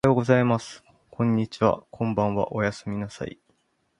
[0.03, 0.83] おはようございます。
[1.11, 1.83] こんにちは。
[1.91, 2.53] こんばんは。
[2.53, 3.37] おやすみなさい。